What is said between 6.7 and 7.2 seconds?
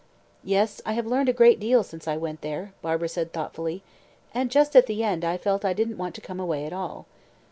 all."